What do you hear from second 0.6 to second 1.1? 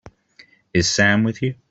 Is